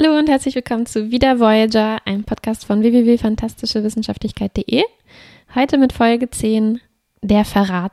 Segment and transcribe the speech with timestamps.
[0.00, 4.84] Hallo und herzlich willkommen zu Wieder Voyager, einem Podcast von www.fantastischewissenschaftlichkeit.de.
[5.56, 6.80] Heute mit Folge 10,
[7.20, 7.90] der Verrat.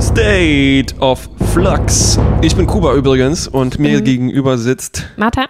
[0.00, 2.18] State of Flux.
[2.40, 5.44] Ich bin Kuba übrigens und mir bin- gegenüber sitzt Martha,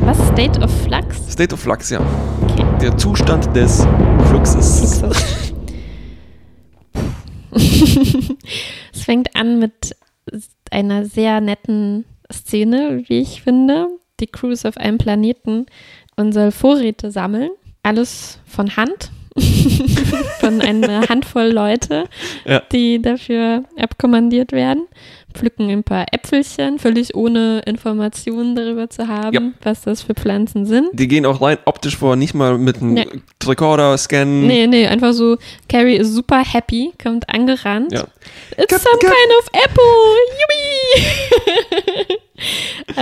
[0.00, 1.16] was State of Flux?
[1.30, 2.00] State of Flux, ja.
[2.42, 2.64] Okay.
[2.80, 3.86] Der Zustand des
[4.30, 5.00] Fluxes.
[8.92, 9.94] es fängt an mit
[10.72, 13.86] einer sehr netten Szene, wie ich finde.
[14.24, 15.66] Die Crew ist auf einem Planeten
[16.16, 17.50] und soll Vorräte sammeln.
[17.82, 19.10] Alles von Hand.
[20.40, 22.04] von einer Handvoll Leute,
[22.46, 22.62] Ja.
[22.72, 24.86] die dafür abkommandiert werden.
[25.34, 29.42] Pflücken ein paar Äpfelchen, völlig ohne Informationen darüber zu haben, Ja.
[29.64, 30.88] was das für Pflanzen sind.
[30.92, 33.06] Die gehen auch rein optisch vor, nicht mal mit einem Nee.
[33.44, 34.46] Recorder scannen.
[34.46, 35.36] Nee, nee, einfach so,
[35.68, 37.92] Carrie ist super happy, kommt angerannt.
[37.92, 38.04] Ja.
[38.56, 39.10] It's Cut, some cut.
[39.10, 41.73] kind of apple, yuppie!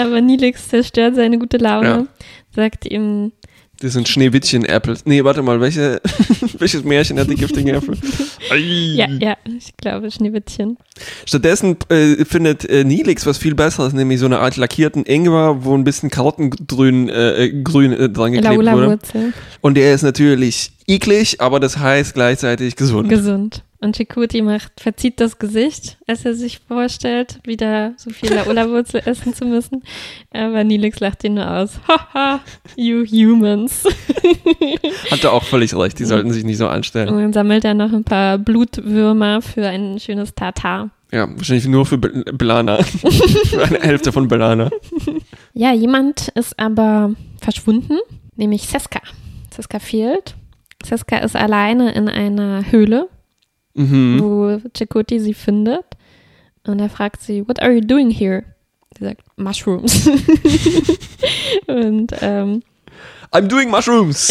[0.02, 2.06] Aber Nilix zerstört seine gute Laune, Ja.
[2.54, 3.32] sagt ihm,
[3.80, 5.06] Das sind Schneewittchen-Apples.
[5.06, 6.00] Nee, warte mal, welche,
[6.58, 7.96] welches Märchen hat die giftigen Äpfel?
[8.56, 10.76] Ja, ja, ich glaube Schneewittchen.
[11.26, 15.74] Stattdessen äh, findet äh, Nilix was viel Besseres, nämlich so eine Art lackierten Ingwer, wo
[15.74, 18.64] ein bisschen Karottengrün äh, äh, grün äh, dran geklebt wurde.
[18.66, 23.08] Laula-Wurzel, Und der ist natürlich eklig, aber das heißt gleichzeitig gesund.
[23.08, 23.64] gesund.
[23.82, 29.34] Und Chikuti macht, verzieht das Gesicht, als er sich vorstellt, wieder so viel Laula-Wurzel essen
[29.34, 29.82] zu müssen.
[30.32, 31.80] Aber Nilix lacht ihn nur aus.
[31.88, 32.40] Haha,
[32.76, 33.82] you humans.
[35.10, 37.08] Hat er auch völlig recht, die sollten sich nicht so anstellen.
[37.08, 40.90] Und dann sammelt er noch ein paar Blutwürmer für ein schönes Tartar.
[41.10, 42.82] Ja, wahrscheinlich nur für Be- Belana.
[42.84, 44.70] für eine Hälfte von Belana.
[45.54, 47.98] Ja, jemand ist aber verschwunden,
[48.36, 49.00] nämlich Seska.
[49.54, 50.36] Seska fehlt.
[50.84, 53.08] Seska ist alleine in einer Höhle,
[53.74, 54.20] Mhm.
[54.20, 55.84] wo Chakoti sie findet.
[56.66, 58.44] Und er fragt sie, what are you doing here?
[58.98, 60.06] Sie sagt, Mushrooms.
[61.66, 62.62] Und ähm,
[63.32, 64.30] I'm doing mushrooms.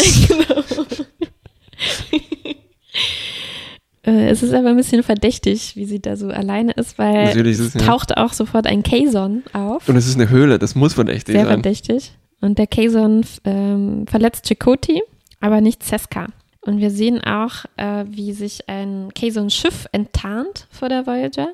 [4.04, 7.58] äh, es ist aber ein bisschen verdächtig, wie sie da so alleine ist, weil ist
[7.58, 7.80] es es, ja.
[7.80, 9.88] taucht auch sofort ein Kazon auf.
[9.88, 11.54] Und es ist eine Höhle, das muss verdächtig Sehr sein.
[11.54, 12.12] verdächtig.
[12.40, 15.02] Und der Kazon ähm, verletzt Chakoti,
[15.40, 16.28] aber nicht Seska.
[16.64, 21.48] Und wir sehen auch, äh, wie sich ein Kazon-Schiff enttarnt vor der Voyager.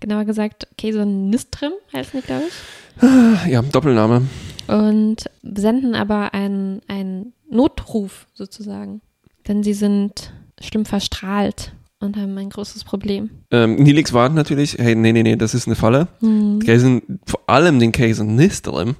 [0.00, 3.50] Genauer gesagt, Kazon Nistrim heißt nicht, glaube ich.
[3.50, 4.22] Ja, Doppelname.
[4.68, 9.00] Und senden aber einen, einen Notruf sozusagen.
[9.48, 13.30] Denn sie sind schlimm verstrahlt und haben ein großes Problem.
[13.50, 16.08] Ähm, Nilix warnt natürlich, hey, nee, nee, nee, das ist eine Falle.
[16.20, 16.60] Hm.
[16.60, 18.94] Kaisen, vor allem den Kaisen Nistrim,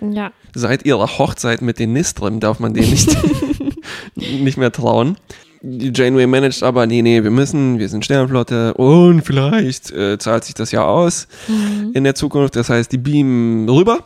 [0.00, 3.16] Ja, seit ihrer Hochzeit mit den Nistrim darf man denen nicht,
[4.14, 5.16] nicht mehr trauen.
[5.62, 10.44] Die Janeway managt aber, nee, nee, wir müssen, wir sind Sternflotte und vielleicht äh, zahlt
[10.44, 11.92] sich das ja aus Mhm.
[11.94, 12.54] in der Zukunft.
[12.56, 14.00] Das heißt, die beamen rüber.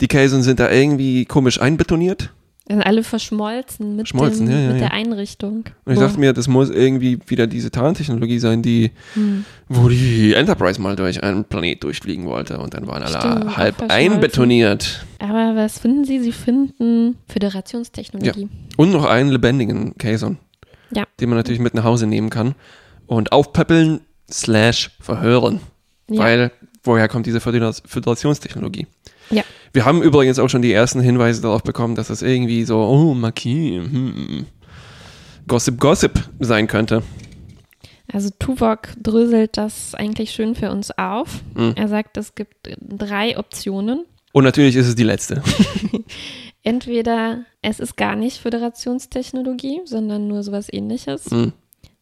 [0.00, 2.32] Die Kaisen sind da irgendwie komisch einbetoniert.
[2.68, 5.64] Sind alle verschmolzen mit, Verschmolzen, dem, ja, ja, mit der Einrichtung.
[5.84, 9.44] Und ich Wo- dachte mir, das muss irgendwie wieder diese Tarntechnologie sein, die, Hm.
[9.68, 13.82] wo die Enterprise mal durch einen Planet durchfliegen wollte und dann waren alle Stimmt, halb
[13.90, 15.04] einbetoniert.
[15.18, 16.20] Aber was finden Sie?
[16.20, 18.48] Sie finden Föderationstechnologie.
[18.76, 20.36] Und noch einen lebendigen Kaison,
[21.20, 22.54] den man natürlich mit nach Hause nehmen kann
[23.06, 25.60] und aufpäppeln slash verhören.
[26.08, 26.52] Weil,
[26.84, 28.86] woher kommt diese Födera- Föderationstechnologie?
[29.30, 29.42] Ja.
[29.72, 33.14] Wir haben übrigens auch schon die ersten Hinweise darauf bekommen, dass das irgendwie so, oh,
[33.14, 34.46] Marquis, hm,
[35.46, 37.02] Gossip, Gossip sein könnte.
[38.10, 41.42] Also Tuvok dröselt das eigentlich schön für uns auf.
[41.54, 41.74] Mhm.
[41.76, 44.06] Er sagt, es gibt drei Optionen.
[44.32, 45.42] Und natürlich ist es die letzte.
[46.62, 51.52] Entweder es ist gar nicht Föderationstechnologie, sondern nur sowas ähnliches, Hm.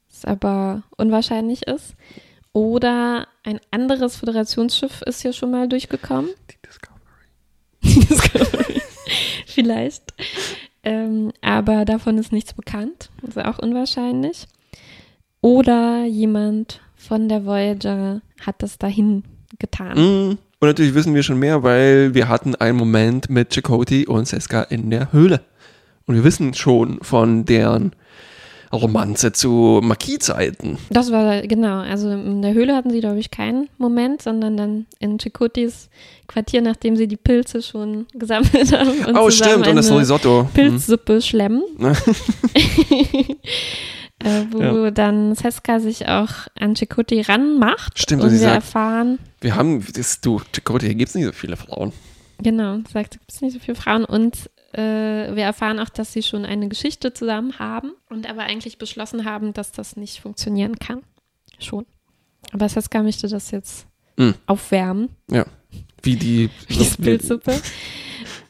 [0.08, 1.94] was aber unwahrscheinlich ist.
[2.52, 6.30] Oder ein anderes Föderationsschiff ist hier schon mal durchgekommen.
[6.50, 6.95] Die Discovery.
[9.46, 10.02] Vielleicht.
[10.84, 13.10] Ähm, aber davon ist nichts bekannt.
[13.26, 14.46] Ist auch unwahrscheinlich.
[15.40, 19.24] Oder jemand von der Voyager hat das dahin
[19.58, 19.96] getan.
[19.98, 20.38] Mm.
[20.58, 24.62] Und natürlich wissen wir schon mehr, weil wir hatten einen Moment mit Chakoti und Seska
[24.62, 25.42] in der Höhle.
[26.06, 27.92] Und wir wissen schon von deren
[28.72, 30.78] Romanze zu Marquis-Zeiten.
[30.90, 34.86] Das war, genau, also in der Höhle hatten sie, glaube ich, keinen Moment, sondern dann
[34.98, 35.88] in Chikotis
[36.26, 39.04] Quartier, nachdem sie die Pilze schon gesammelt haben.
[39.06, 40.40] Und Oh, stimmt, und das Risotto.
[40.42, 40.48] Hm.
[40.52, 41.62] Pilzsuppe schlemmen.
[44.24, 44.90] äh, wo Ja.
[44.90, 47.98] dann Seska sich auch an Chakoti ranmacht.
[47.98, 51.14] Stimmt, und und wir sie sagt- erfahren, Wir haben, das, du, Chakoti, hier gibt es
[51.14, 51.92] nicht so viele Frauen.
[52.42, 56.22] genau, sagt, es gibt nicht so viele Frauen und äh, wir erfahren auch, dass sie
[56.22, 61.02] schon eine Geschichte zusammen haben und aber eigentlich beschlossen haben, dass das nicht funktionieren kann.
[61.58, 61.86] Schon.
[62.52, 63.86] Aber Seska möchte das jetzt
[64.18, 64.30] Mm.
[64.46, 65.10] aufwärmen,
[66.02, 67.60] Wie die, wie die Pilzsuppe.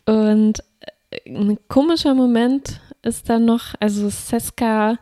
[0.04, 0.62] Und
[1.10, 4.96] äh, ein komischer Moment ist dann noch, also Seska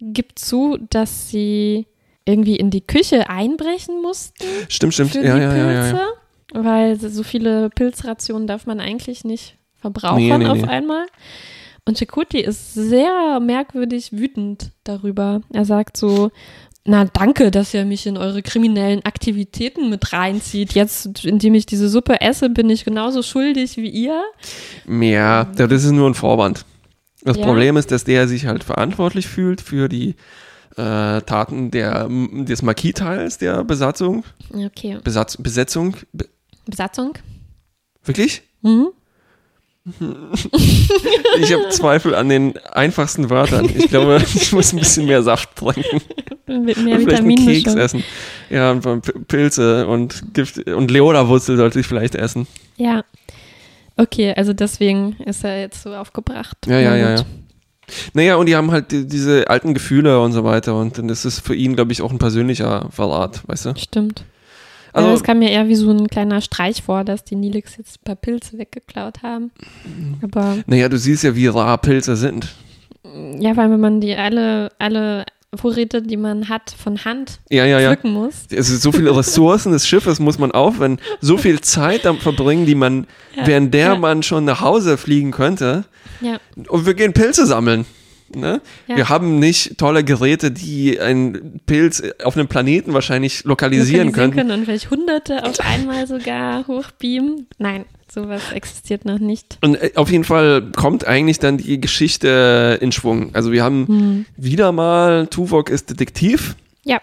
[0.00, 1.86] gibt zu, dass sie
[2.26, 5.12] irgendwie in die Küche einbrechen mussten Stimmt, stimmt.
[5.12, 6.02] für Ja, die ja, ja, ja, Pilze,
[6.54, 6.64] ja.
[6.64, 10.68] weil so viele Pilzrationen darf man eigentlich nicht verbrauchen Nee, nee, auf nee.
[10.68, 11.04] einmal.
[11.84, 15.42] Und Chakoti ist sehr merkwürdig wütend darüber.
[15.52, 16.30] Er sagt so,
[16.84, 20.72] na danke, dass ihr mich in eure kriminellen Aktivitäten mit reinzieht.
[20.72, 24.22] Jetzt, indem ich diese Suppe esse, bin ich genauso schuldig wie ihr.
[24.88, 26.64] Ja, das ist nur ein Vorwand.
[27.24, 27.44] Das Ja.
[27.44, 30.16] Problem ist, dass der sich halt verantwortlich fühlt für die
[30.76, 34.24] äh, Taten der, des Marquis-Teils der Besatzung.
[34.52, 34.98] Okay.
[35.04, 35.96] Besatz, Besetzung.
[36.12, 36.28] Be
[36.66, 37.14] Besatzung?
[38.04, 38.42] wirklich?
[38.62, 38.88] Mhm.
[41.40, 43.68] Ich habe Zweifel an den einfachsten Wörtern.
[43.74, 46.00] Ich glaube, ich muss ein bisschen mehr Saft trinken.
[46.46, 48.04] Mit und mehr vielleicht einen Keks essen.
[48.50, 52.46] Ja, und Pilze und Gift und Leola-Wurzel sollte ich vielleicht essen.
[52.76, 53.04] Ja.
[53.96, 56.56] Okay, also deswegen ist er jetzt so aufgebracht.
[56.66, 57.24] Ja, ja, ja, ja.
[58.14, 60.76] Naja, und die haben halt die, diese alten Gefühle und so weiter.
[60.76, 63.74] Und dann ist es für ihn, glaube ich, auch ein persönlicher Verrat, weißt du?
[63.76, 64.24] Stimmt.
[64.92, 67.76] Also- Also, es kam mir eher wie so ein kleiner Streich vor, dass die Nilix
[67.78, 69.50] jetzt ein paar Pilze weggeklaut haben.
[70.22, 72.54] Aber Naja, du siehst ja, wie rar Pilze sind.
[73.38, 75.24] ja, weil wenn man die alle, alle
[75.54, 77.90] Vorräte, die man hat, von Hand Ja, ja, ja.
[77.92, 78.46] pflücken muss.
[78.54, 82.74] Also so viele Ressourcen des Schiffes muss man aufwenden, so viel Zeit damit verbringen, die
[82.74, 83.06] man,
[83.36, 83.96] Ja, während der ja.
[83.96, 85.84] man schon nach Hause fliegen könnte.
[86.22, 87.84] Ja, Und wir gehen Pilze sammeln.
[88.36, 88.60] Ne?
[88.86, 88.96] Ja.
[88.96, 94.36] Wir haben nicht tolle Geräte, die einen Pilz auf einem Planeten wahrscheinlich lokalisieren, könnten.
[94.36, 97.46] können und vielleicht Hunderte auf einmal sogar hochbeamen.
[97.58, 99.58] Nein, sowas existiert noch nicht.
[99.62, 103.30] Und äh, auf jeden Fall kommt eigentlich dann die Geschichte in Schwung.
[103.34, 104.26] Also wir haben Hm.
[104.36, 106.56] wieder mal, Tuvok ist Detektiv.
[106.84, 106.98] Ja,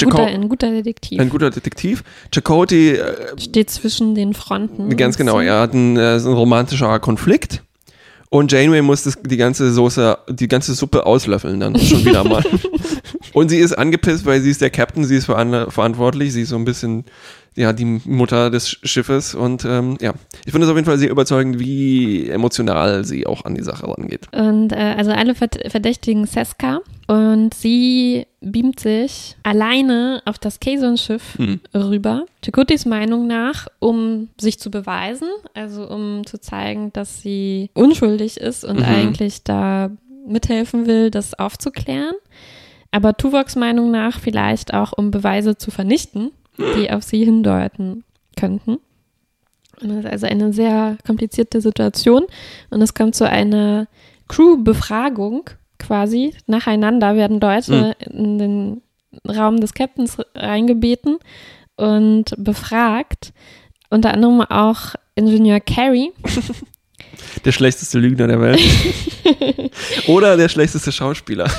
[0.00, 1.20] Jaco- guter, ein guter Detektiv.
[1.20, 2.02] ein guter Detektiv.
[2.34, 4.96] Chakoti, äh, Steht zwischen den Fronten.
[4.96, 7.62] ganz genau, er hat einen, äh, so ein romantischer Konflikt.
[8.30, 12.44] Und Janeway muss das, die ganze Soße, die ganze Suppe auslöffeln dann schon wieder mal.
[13.32, 16.50] Und sie ist angepisst, weil sie ist der Captain, sie ist veran verantwortlich, sie ist
[16.50, 17.04] so ein bisschen,
[17.60, 19.34] ja, die Mutter des Sch- Schiffes.
[19.34, 20.14] Und ähm, ja,
[20.44, 23.86] ich finde es auf jeden Fall sehr überzeugend, wie emotional sie auch an die Sache
[23.86, 24.28] rangeht.
[24.32, 31.36] Und äh, also alle verd- verdächtigen Seska und sie beamt sich alleine auf das Kazon-Schiff
[31.38, 31.60] Hm.
[31.74, 32.24] rüber.
[32.44, 38.64] Chakutis Meinung nach, um sich zu beweisen, also um zu zeigen, dass sie unschuldig ist
[38.64, 38.84] und Mhm.
[38.84, 39.90] eigentlich da
[40.26, 42.14] mithelfen will, das aufzuklären.
[42.92, 48.04] Aber Tuvoks Meinung nach vielleicht auch, um Beweise zu vernichten, die auf sie hindeuten
[48.38, 48.78] könnten.
[49.80, 52.26] Und das ist also eine sehr komplizierte Situation.
[52.70, 53.86] Und es kommt zu einer
[54.28, 56.34] Crew-Befragung quasi.
[56.46, 58.82] Nacheinander werden Leute in den
[59.28, 61.18] Raum des Captains reingebeten
[61.76, 63.32] und befragt.
[63.88, 66.12] Unter anderem auch Ingenieur Carey.
[67.44, 68.60] Der schlechteste Lügner der Welt.
[70.06, 71.50] Oder der schlechteste Schauspieler.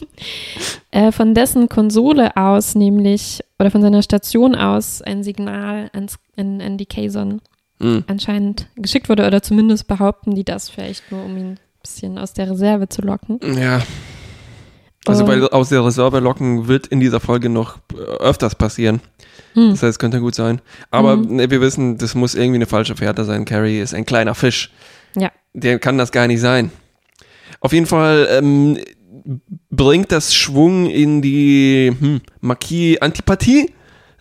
[0.90, 6.60] äh, von dessen Konsole aus nämlich, oder von seiner Station aus, ein Signal ans, an,
[6.60, 7.40] an die Kazon
[7.80, 8.04] Hm.
[8.08, 12.34] anscheinend geschickt wurde, oder zumindest behaupten die das vielleicht nur, um ihn ein bisschen aus
[12.34, 13.40] der Reserve zu locken.
[13.58, 13.80] Ja.
[15.06, 19.00] Also weil aus der Reserve locken wird in dieser Folge noch äh, öfters passieren.
[19.54, 19.70] Hm.
[19.70, 20.60] Das heißt, könnte gut sein.
[20.90, 21.36] Aber Mhm.
[21.36, 23.44] ne, wir wissen, das muss irgendwie eine falsche Fährte sein.
[23.44, 24.70] Carrie ist ein kleiner Fisch.
[25.16, 25.30] Ja.
[25.54, 26.70] Der kann das gar nicht sein.
[27.60, 28.78] Auf jeden Fall ähm,
[29.70, 33.72] bringt das Schwung in die hm, Marquis-Antipathie.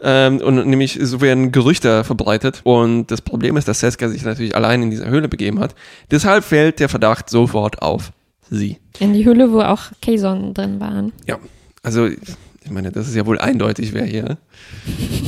[0.02, 2.62] Ähm, und nämlich so werden Gerüchte verbreitet.
[2.64, 5.76] Und das Problem ist, dass Seska sich natürlich allein in dieser Höhle begeben hat.
[6.10, 8.12] Deshalb fällt der Verdacht sofort auf
[8.50, 8.78] sie.
[9.00, 11.12] In die Hülle, wo auch Kazon drin waren.
[11.28, 11.38] Ja,
[11.84, 12.08] also
[12.64, 14.38] ich meine, das ist ja wohl eindeutig, wer hier.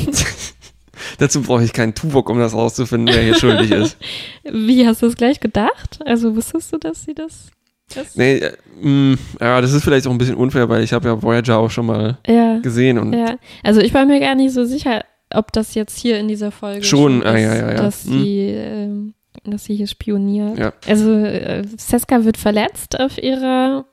[1.18, 3.98] Dazu brauche ich keinen Tuvok, um das rauszufinden, wer hier schuldig ist.
[4.52, 6.00] Wie hast du es gleich gedacht?
[6.06, 7.52] Also wusstest du, dass sie das.
[7.94, 11.10] das Nee, äh, mh, ja, das ist vielleicht auch ein bisschen unfair, weil ich habe
[11.10, 13.38] ja Voyager auch schon mal ja, gesehen und ja.
[13.64, 16.84] Also ich war mir gar nicht so sicher, ob das jetzt hier in dieser Folge
[16.84, 17.82] Schon, ist, ah, ja, ja, ja.
[17.82, 18.12] dass Hm.
[18.12, 20.58] sie, ähm, dass sie hier spioniert.
[20.58, 20.74] Ja.
[20.88, 23.86] Also äh, Seska wird verletzt auf ihrer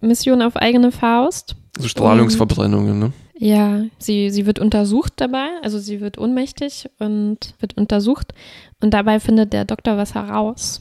[0.00, 1.56] Mission auf eigene Faust.
[1.78, 3.12] So Strahlungsverbrennungen, ne?
[3.38, 8.32] Ja, sie, sie wird untersucht dabei, also sie wird ohnmächtig und wird untersucht
[8.80, 10.80] und dabei findet der Doktor was heraus.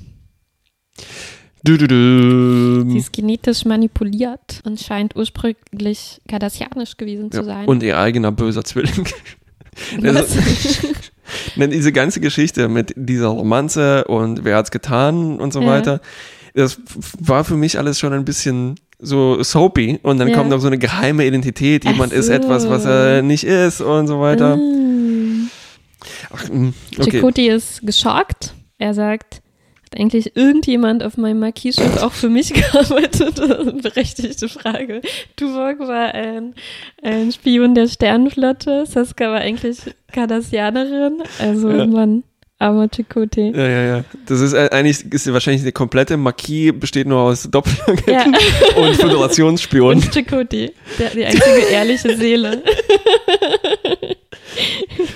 [1.64, 2.90] Du, du, du.
[2.92, 7.66] Sie ist genetisch manipuliert und scheint ursprünglich kardassianisch gewesen zu Ja, sein.
[7.66, 9.08] und ihr eigener böser Zwilling.
[10.02, 10.38] Was?
[11.58, 15.68] Denn diese ganze Geschichte mit dieser Romanze und wer hat's getan und so Ja.
[15.68, 16.02] weiter,
[16.54, 16.80] das
[17.20, 20.38] war für mich alles schon ein bisschen so soapy und dann Ja.
[20.38, 22.34] kommt noch so eine geheime Identität, jemand ist so.
[22.34, 24.56] etwas, was er nicht ist und so weiter.
[24.58, 25.50] Mm.
[26.34, 27.12] Ach, mm, okay.
[27.12, 28.54] Chakoti ist geschockt.
[28.78, 29.42] Er sagt,
[29.92, 33.40] hat eigentlich irgendjemand auf meinem Marquis-Schiff auch für mich gearbeitet?
[33.40, 35.02] Ist berechtigte Frage.
[35.36, 36.54] Tuvok war ein,
[37.04, 39.78] ein Spion der Sternenflotte, Saska war eigentlich
[40.12, 41.86] Cardassianerin, also Ja.
[41.86, 42.24] man,
[42.60, 43.52] armer Chakotay.
[43.56, 44.04] Ja, ja, ja.
[44.28, 48.26] Das ist äh, eigentlich, ist wahrscheinlich der komplette Marquis besteht nur aus Doppelagenten Ja,
[48.76, 50.04] und Föderationsspionen.
[50.04, 50.14] und
[51.00, 52.64] der, die einzige ehrliche Seele.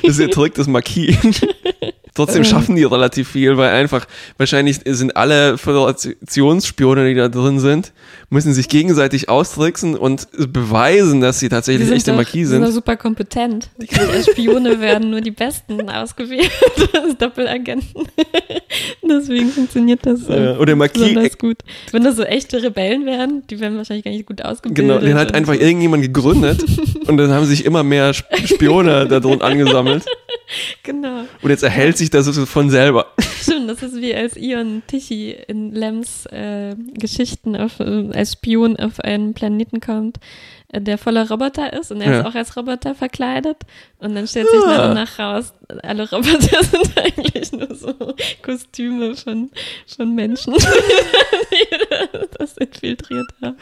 [0.02, 1.16] Das ist der Trick des Marquis.
[2.20, 4.06] Trotzdem schaffen die relativ viel, weil einfach,
[4.38, 7.94] wahrscheinlich sind alle Föderationsspione, die da drin sind,
[8.30, 12.64] müssen sich gegenseitig austricksen und beweisen, dass sie tatsächlich echte doch- Marquis die sind.
[12.66, 12.74] sind.
[12.74, 13.70] super kompetent.
[14.32, 16.52] Spione werden nur die Besten ausgewählt
[16.94, 18.04] als Doppelagenten.
[19.10, 21.58] Deswegen funktioniert das äh, Oder Marquis, besonders gut.
[21.92, 24.86] Wenn das so echte Rebellen wären, die wären wahrscheinlich gar nicht gut ausgebildet.
[24.88, 26.64] genau, den hat einfach irgendjemand gegründet
[27.08, 30.06] und dann haben sich immer mehr Sp- Spione da drin angesammelt.
[30.84, 31.26] Genau.
[31.42, 33.08] Und jetzt erhält sich das so von selber.
[33.42, 38.76] Stimmt, das ist wie als Ion Tichy in Lems äh, Geschichten auf, äh, als Spion
[38.78, 40.18] auf einen Planeten kommt,
[40.70, 42.20] äh, der voller Roboter ist und er Ja.
[42.20, 43.58] ist auch als Roboter verkleidet.
[44.00, 44.88] Und dann stellt sich nach Ah.
[44.90, 47.94] und nach raus, alle Roboter sind eigentlich nur so
[48.44, 49.50] Kostüme von,
[49.88, 53.58] von Menschen, die das infiltriert haben.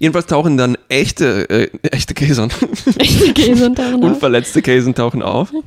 [0.00, 2.48] Jedenfalls tauchen dann echte, äh, echte Käsen,
[2.98, 4.02] Echte Käse tauchen auf.
[4.02, 5.52] unverletzte Käsen tauchen auf.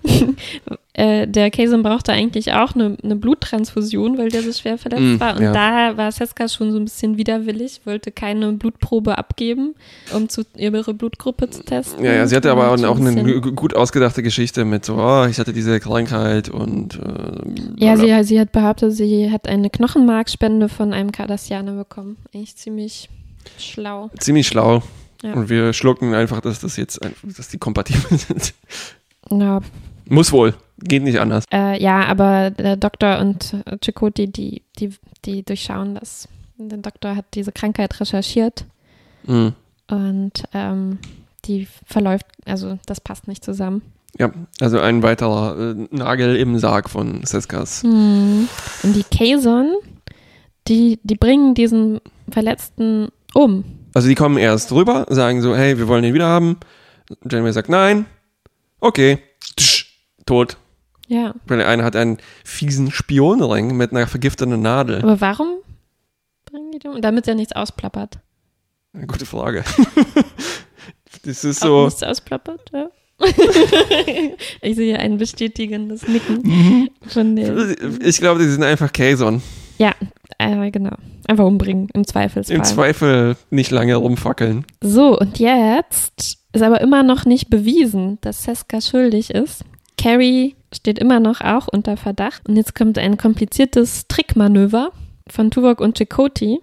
[0.95, 5.19] Äh, der Kaysen brauchte eigentlich auch eine, eine Bluttransfusion, weil der so schwer verletzt Mm,
[5.19, 5.35] war.
[5.35, 5.51] Und ja.
[5.51, 9.73] da war Seska schon so ein bisschen widerwillig, wollte keine Blutprobe abgeben,
[10.15, 12.05] um zu, ihre Blutgruppe zu testen.
[12.05, 15.25] Ja, ja, sie hatte aber auch so ein eine gut ausgedachte Geschichte mit so, oh,
[15.25, 20.69] ich hatte diese Krankheit und äh, Ja, sie, sie hat behauptet, sie hat eine Knochenmarkspende
[20.69, 22.17] von einem Kardassianer bekommen.
[22.35, 23.09] Eigentlich ziemlich
[23.57, 24.09] schlau.
[24.19, 24.83] ziemlich schlau.
[25.21, 25.33] Ja.
[25.33, 28.53] Und wir schlucken einfach, dass das jetzt, dass die kompatibel sind.
[29.31, 29.61] Ja,
[30.05, 31.45] Muss wohl, geht nicht anders.
[31.51, 34.93] äh, ja aber der Doktor und Chakotay, die, die,
[35.25, 36.27] die durchschauen das.
[36.57, 38.65] Der Doktor hat diese Krankheit recherchiert
[39.25, 39.53] Mhm.
[39.89, 40.99] und ähm,
[41.45, 43.81] die verläuft, also das passt nicht zusammen.
[44.19, 47.83] Ja, also ein weiterer äh, Nagel im Sarg von Seskas.
[47.83, 48.47] Hm.
[48.83, 49.73] Und die Kazon,
[50.67, 53.63] die, die bringen diesen Verletzten um.
[53.93, 56.57] Also die kommen erst rüber, sagen so, hey, wir wollen den wieder haben.
[57.29, 58.05] Janeway sagt nein.
[58.79, 59.19] Okay.
[59.57, 59.85] Tsch,
[60.25, 60.57] tot.
[61.07, 61.35] Ja.
[61.45, 65.01] Weil der eine hat einen fiesen Spionring mit einer vergifteten Nadel.
[65.03, 65.57] Aber warum
[66.45, 67.01] bringen die den um?
[67.01, 68.19] Damit er nichts ausplappert.
[68.93, 69.63] Eine gute Frage.
[71.25, 71.85] das ist Auch so.
[71.85, 72.89] nichts ausplappert, ja.
[74.61, 76.89] ich sehe ein bestätigendes Nicken Mhm.
[77.07, 77.75] von der.
[78.01, 79.41] Ich glaube, die sind einfach Kazon.
[79.77, 79.93] Ja,
[80.37, 80.95] äh, genau.
[81.27, 82.55] Einfach umbringen, im Zweifelsfall.
[82.57, 84.65] Im Zweifel nicht lange rumfackeln.
[84.81, 89.63] So, und jetzt ist aber immer noch nicht bewiesen, dass Seska schuldig ist.
[89.97, 92.47] Carrie steht immer noch auch unter Verdacht.
[92.49, 94.91] Und jetzt kommt ein kompliziertes Trickmanöver
[95.29, 96.59] von Tuvok und Chakotay.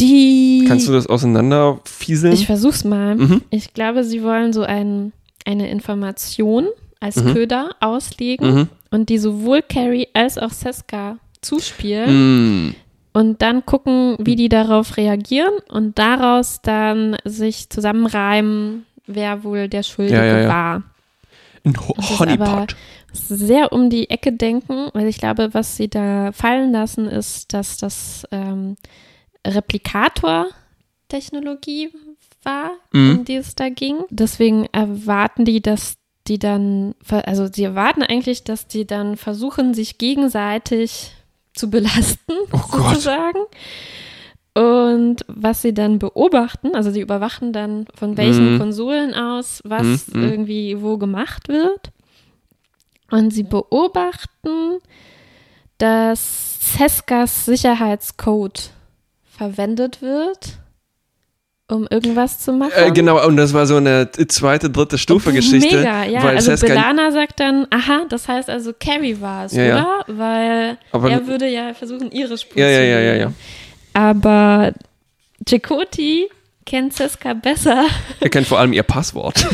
[0.00, 0.64] Die.
[0.68, 2.34] Kannst du das auseinanderfieseln?
[2.34, 3.14] Ich versuch's mal.
[3.16, 3.42] Mhm.
[3.50, 5.12] Ich glaube, sie wollen so ein,
[5.46, 6.66] eine Information
[7.00, 7.32] als Mhm.
[7.34, 8.68] Köder auslegen Mhm.
[8.90, 12.74] und die sowohl Carrie als auch Seska zuspielen Mm.
[13.12, 19.82] und dann gucken, wie die darauf reagieren und daraus dann sich zusammenreimen, wer wohl der
[19.82, 20.48] Schuldige Ja, ja, ja.
[20.48, 20.82] war.
[21.64, 22.76] Ein ist Honeypot.
[23.12, 27.78] sehr um die Ecke denken, weil ich glaube, was sie da fallen lassen, ist, dass
[27.78, 28.76] das ähm,
[29.46, 31.90] Replikator-Technologie
[32.42, 33.18] war, Mhm.
[33.18, 33.98] um die es da ging.
[34.10, 35.96] Deswegen erwarten die, dass
[36.26, 41.12] die dann, also sie erwarten eigentlich, dass die dann versuchen, sich gegenseitig
[41.54, 43.40] zu belasten, Oh sozusagen.
[44.54, 48.58] Und was sie dann beobachten, also sie überwachen dann von welchen Mhm.
[48.58, 50.22] Konsolen aus, was mhm.
[50.22, 51.90] irgendwie wo gemacht wird.
[53.10, 54.78] Und sie beobachten,
[55.78, 58.70] dass Seskas Sicherheitscode
[59.24, 60.58] verwendet wird,
[61.68, 62.72] um irgendwas zu machen.
[62.76, 65.78] Äh, genau, und das war so eine zweite, dritte Stufe Geschichte.
[65.78, 66.22] Mega, ja.
[66.22, 69.74] weil also Belana sagt dann, aha, das heißt also Carrie war es, Ja, ja.
[69.74, 70.04] oder?
[70.08, 73.32] Weil Aber- er würde ja versuchen, ihre Spur Ja, zu ja, ja, ja, ja.
[73.94, 74.72] Aber
[75.48, 76.28] Chakoti
[76.66, 77.84] kennt Seska besser
[78.20, 79.46] er kennt vor allem ihr Passwort.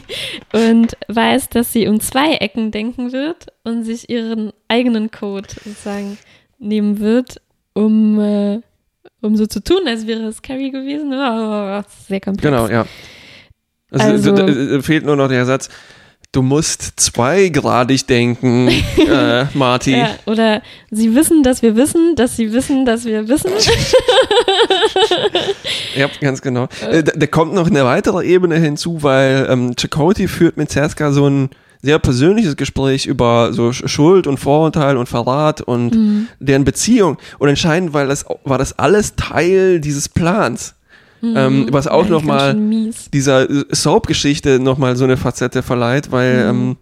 [0.52, 6.18] und weiß, dass sie um zwei Ecken denken wird und sich ihren eigenen Code sozusagen
[6.58, 7.40] nehmen wird,
[7.74, 8.60] um, äh,
[9.22, 11.12] um so zu tun, als wäre es Carrie gewesen.
[11.12, 12.42] Oh, sehr komplex.
[12.42, 12.86] genau, ja.
[13.90, 15.68] Also, Also- d- fehlt nur noch der Satz,
[16.32, 19.92] du musst zweigradig denken, äh, Marty.
[19.96, 20.60] Ja, oder
[20.90, 23.50] sie wissen, dass wir wissen, dass sie wissen, dass wir wissen.
[25.94, 26.68] Ja, ganz genau.
[26.90, 31.10] Äh, da, da kommt noch eine weitere Ebene hinzu, weil ähm, Chakotay führt mit Seska
[31.12, 31.50] so ein
[31.82, 36.28] sehr persönliches Gespräch über so Schuld und Vorurteil und Verrat und Mhm.
[36.40, 37.18] deren Beziehung.
[37.38, 40.74] Und entscheidend, weil das war das alles Teil dieses Plans.
[41.22, 43.10] Ähm, was auch Eigentlich noch ganz mal schön mies.
[43.12, 46.60] dieser Soap-Geschichte nochmal so eine Facette verleiht, weil Mhm.
[46.60, 46.76] ähm,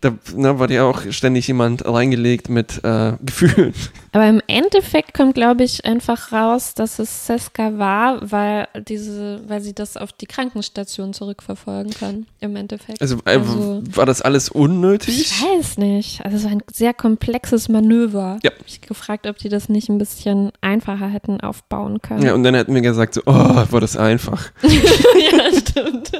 [0.00, 3.74] da ne, war ja auch ständig jemand reingelegt mit äh, Gefühlen.
[4.12, 9.60] Aber im Endeffekt kommt, glaube ich, einfach raus, dass es Seska war, weil diese, weil
[9.60, 12.26] sie das auf die Krankenstation zurückverfolgen kann.
[12.40, 13.00] Im Endeffekt.
[13.02, 15.20] Also, äh, Also- war das alles unnötig?
[15.20, 16.24] Ich weiß nicht.
[16.24, 18.38] Also so ein sehr komplexes Manöver.
[18.42, 18.50] Ja.
[18.50, 22.22] Ich habe mich gefragt, ob die das nicht ein bisschen einfacher hätten aufbauen können.
[22.22, 24.50] Ja, und dann hätten wir gesagt, so, oh, war das einfach.
[24.62, 26.12] ja, stimmt.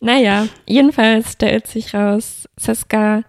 [0.00, 3.22] Naja, jedenfalls stellt sich raus, Seska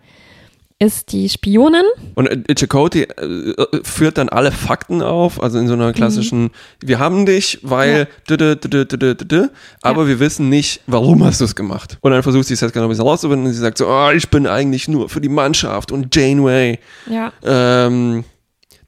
[0.80, 1.84] ist die Spionin.
[2.16, 6.50] Und äh, Chakotay äh, äh, führt dann alle Fakten auf, also in so einer klassischen,
[6.84, 8.86] wir haben dich, weil, dü, dü, dü,
[9.16, 9.48] dü,
[9.84, 10.08] aber Ja.
[10.08, 12.00] wir wissen nicht, warum hast du es gemacht.
[12.02, 14.28] Und dann versucht sie Seska noch ein bisschen rauszufinden und sie sagt so, oh, ich
[14.30, 16.80] bin eigentlich nur für die Mannschaft und Janeway.
[17.08, 18.24] Ja, Ähm,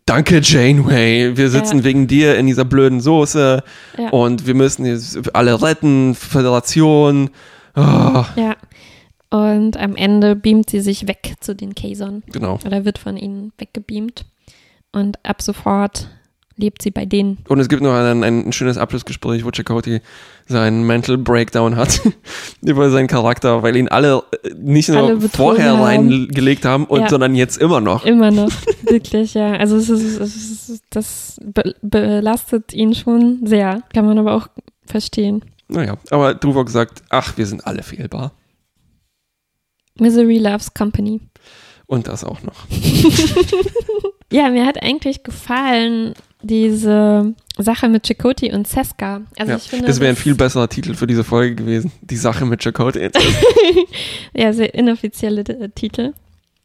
[0.08, 1.84] danke Janeway, wir sitzen Ja.
[1.84, 3.62] wegen dir in dieser blöden Soße
[4.00, 4.10] Ja.
[4.10, 7.30] und wir müssen jetzt alle retten, Föderation.
[7.76, 8.56] Oh, ja.
[9.30, 12.22] Und am Ende beamt sie sich weg zu den Kazon.
[12.32, 12.60] genau.
[12.66, 14.26] Oder wird von ihnen weggebeamt.
[14.92, 16.08] Und ab sofort
[16.56, 17.40] lebt sie bei denen.
[17.48, 20.02] Und es gibt noch ein, ein schönes Abschlussgespräch, wo Chakotay
[20.46, 22.00] seinen Mental Breakdown hat
[22.62, 27.10] über seinen Charakter, weil ihn alle äh, nicht nur Alle vorher reingelegt haben, und, Ja.
[27.10, 28.06] sondern jetzt immer noch.
[28.06, 28.52] Immer noch,
[28.84, 29.54] wirklich, ja.
[29.54, 30.36] Also es ist, es
[30.70, 33.82] ist, das be belastet ihn schon sehr.
[33.92, 34.48] Kann man aber auch
[34.86, 35.44] verstehen.
[35.74, 38.32] Naja, aber Tuvok sagt, ach, wir sind alle fehlbar.
[40.00, 41.22] Misery loves company.
[41.86, 42.66] Und das auch noch.
[44.34, 49.22] Ja, mir hat eigentlich gefallen diese Sache mit Chakoti und Seska.
[49.38, 51.92] Also Ja, ich finde, das wäre ein viel besserer Titel für diese Folge gewesen.
[52.02, 53.12] Die Sache mit Chakotay.
[54.34, 56.14] ja, sehr inoffizielle äh, Titel.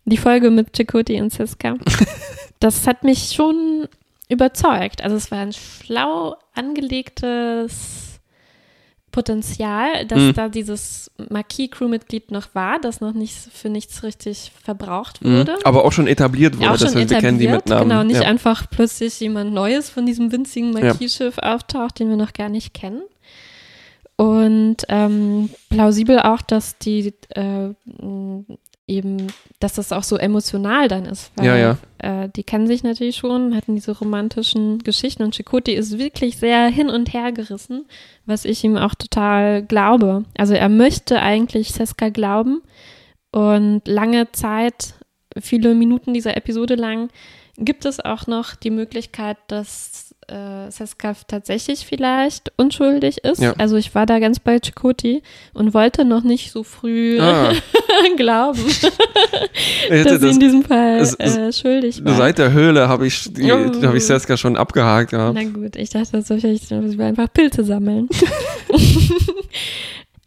[0.07, 1.77] Die Folge mit Chakoti und Seska.
[2.59, 3.87] das hat mich schon
[4.31, 5.05] überzeugt.
[5.05, 7.98] Also es war ein schlau angelegtes
[9.19, 10.35] Potenzial, dass Mhm.
[10.35, 15.39] da dieses Marquis-Crewmitglied noch war, das noch nicht für nichts richtig verbraucht Mhm.
[15.41, 15.57] wurde.
[15.65, 16.65] Aber auch schon etabliert wurde.
[16.67, 17.89] Ja, auch schon heißt, wir kennen die mit etabliert, Namen.
[17.91, 18.29] genau, nicht ja.
[18.29, 23.03] einfach plötzlich jemand Neues von diesem winzigen Marquis-Schiff auftaucht, den wir noch gar nicht kennen.
[24.17, 27.71] Und ähm, plausibel auch, dass die äh,
[28.89, 29.29] eben,
[29.61, 31.79] dass das auch so emotional dann ist, weil Ja, ja.
[31.99, 36.67] Äh, die kennen sich natürlich schon, hatten diese romantischen Geschichten und Chakoti ist wirklich sehr
[36.69, 37.87] hin und her gerissen,
[38.27, 40.25] was ich ihm auch total glaube.
[40.37, 42.63] Also er möchte eigentlich Seska glauben
[43.31, 44.95] und lange Zeit,
[45.39, 47.11] viele Minuten dieser Episode lang,
[47.59, 53.41] gibt es auch noch die Möglichkeit, dass äh, Seska tatsächlich vielleicht unschuldig ist.
[53.41, 53.55] Ja.
[53.59, 55.23] Also ich war da ganz bei Chakoti
[55.55, 57.53] und wollte noch nicht so früh Ah,
[58.17, 58.81] glauben, ich
[59.89, 62.15] dass sie das, in diesem Fall es- es- äh, schuldig war.
[62.17, 63.83] seit der Höhle habe ich, die, Oh.
[63.83, 65.13] habe ich Seska schon abgehakt.
[65.13, 65.33] Ja.
[65.33, 68.09] Na gut, ich dachte, das soll vielleicht wir einfach Pilze sammeln.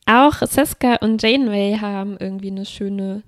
[0.06, 3.22] Auch Seska und Janeway haben irgendwie eine schöne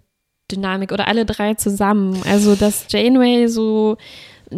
[0.51, 2.21] Dynamik oder alle drei zusammen.
[2.29, 3.97] Also, dass Janeway so.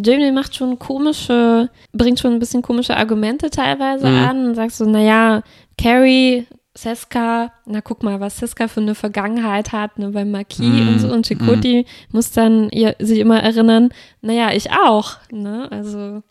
[0.04, 4.18] Janeway macht schon komische, bringt schon ein bisschen komische Argumente teilweise Mhm.
[4.18, 5.42] an und sagt so, naja,
[5.78, 10.88] Carrie, Seska, na guck mal, was Seska für eine Vergangenheit hat, ne, beim Marquis Mhm.
[10.90, 11.08] und so.
[11.12, 13.90] Und Chakoti muss dann ihr, sie immer erinnern,
[14.22, 16.22] naja, ich auch, ne, also.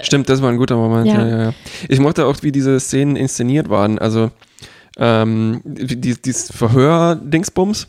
[0.00, 1.06] Stimmt, das war ein guter Moment.
[1.06, 1.26] Ja.
[1.26, 1.42] Ja.
[1.44, 1.52] Ja,
[1.88, 3.98] Ich mochte auch, wie diese Szenen inszeniert waren.
[3.98, 4.30] Also
[4.98, 7.88] ähm, dieses Verhör-Dingsbums.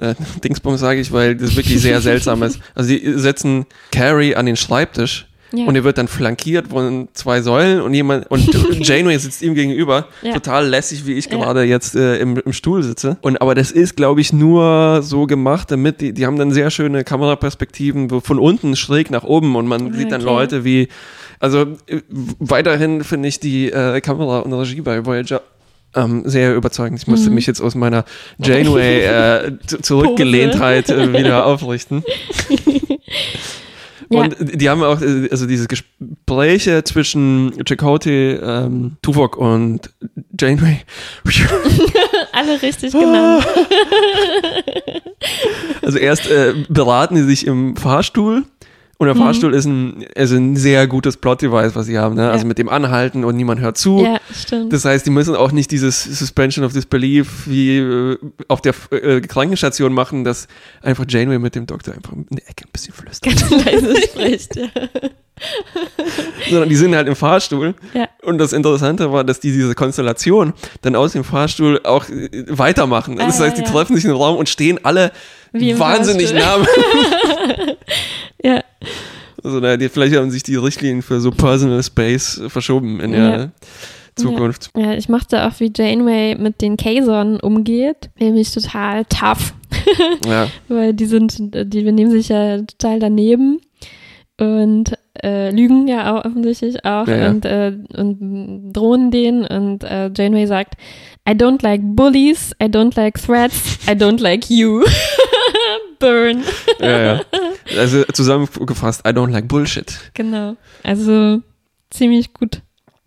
[0.00, 2.58] Äh, Dingsbums sage ich, weil das wirklich sehr seltsam ist.
[2.74, 5.66] Also die setzen Carrie an den Schreibtisch Ja.
[5.66, 8.48] und er wird dann flankiert von zwei Säulen und jemand und
[8.86, 10.32] Janeway sitzt ihm gegenüber, Ja.
[10.34, 11.36] total lässig, wie ich Ja.
[11.38, 13.16] gerade jetzt äh, im, im Stuhl sitze.
[13.20, 16.70] Und aber das ist, glaube ich, nur so gemacht, damit die, die haben dann sehr
[16.70, 20.30] schöne Kameraperspektiven wo von unten schräg nach oben und man Ah, sieht dann okay.
[20.30, 20.88] Leute wie,
[21.40, 22.00] also äh,
[22.38, 25.42] weiterhin finde ich die äh, Kamera und Regie bei Voyager
[25.94, 27.00] ähm, sehr überzeugend.
[27.00, 27.34] Ich musste Mhm.
[27.36, 28.04] mich jetzt aus meiner
[28.38, 29.52] Janeway äh,
[30.90, 32.04] äh, wieder aufrichten.
[34.12, 34.22] Ja.
[34.22, 39.92] Und die haben auch, äh, also diese Gespräche zwischen Chakotay, ähm, Tuvok und
[40.36, 40.80] Janeway.
[42.32, 43.46] Alle richtig genannt.
[45.82, 48.42] Also erst äh, beraten sie sich im Fahrstuhl
[49.00, 49.20] und der Mhm.
[49.20, 52.16] Fahrstuhl ist ein, also ein sehr gutes Plot-Device, was sie haben.
[52.16, 52.30] Ne?
[52.30, 52.48] Also Ja.
[52.48, 54.02] mit dem Anhalten und niemand hört zu.
[54.04, 54.72] Ja, stimmt.
[54.74, 59.22] Das heißt, die müssen auch nicht dieses Suspension of Disbelief wie äh, auf der äh,
[59.22, 60.48] Krankenstation machen, dass
[60.82, 63.34] einfach Janeway mit dem Doktor einfach in der Ecke ein bisschen flüstert.
[63.50, 64.56] Ganz leise spricht.
[64.56, 64.66] Ja.
[66.50, 67.74] sondern die sind halt im Fahrstuhl.
[67.94, 68.06] Ja.
[68.22, 73.16] Und das Interessante war, dass die diese Konstellation dann aus dem Fahrstuhl auch äh, weitermachen.
[73.16, 75.12] Das Ah, heißt, die treffen sich im Raum und stehen alle
[75.52, 76.58] wahnsinnig nah.
[78.42, 78.62] Ja,
[79.42, 83.20] Also, na, die, vielleicht haben sich die Richtlinien für so Personal Space verschoben in der
[83.38, 83.50] Ja.
[84.16, 84.70] Zukunft.
[84.76, 88.10] ja, ich mochte auch, wie Janeway mit den Kazon umgeht.
[88.18, 89.54] Nämlich total tough.
[90.26, 90.48] Ja.
[90.68, 93.60] weil die sind, die benehmen sich ja total daneben
[94.38, 97.30] und äh, lügen ja auch offensichtlich auch Ja, ja.
[97.30, 100.74] Und, äh, und drohen denen und äh, Janeway sagt,
[101.28, 104.82] I don't like bullies, I don't like threats, I don't like you.
[106.00, 106.42] Burn.
[106.80, 107.20] ja, ja.
[107.78, 109.96] Also zusammengefasst, I don't like Bullshit.
[110.14, 110.56] Genau.
[110.82, 111.40] Also
[111.90, 112.62] ziemlich gut.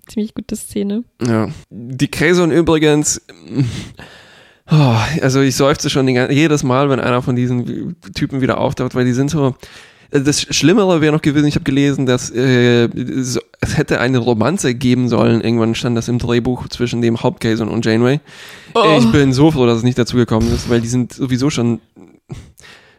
[0.08, 1.04] Ziemlich gute Szene.
[1.26, 1.50] Ja.
[1.70, 3.22] Die Kräson übrigens,
[4.72, 8.58] oh, also ich seufze schon die, gan- jedes Mal, wenn einer von diesen Typen wieder
[8.60, 9.56] auftaucht, weil die sind so.
[10.12, 12.88] Das Schlimmere wäre noch gewesen, ich habe gelesen, dass äh,
[13.24, 15.42] so, es hätte eine Romanze geben sollen.
[15.42, 18.20] Irgendwann stand das im Drehbuch zwischen dem Hauptkäson und Janeway.
[18.76, 18.98] Oh.
[19.00, 21.80] Ich bin so froh, dass es nicht dazu gekommen ist, weil die sind sowieso schon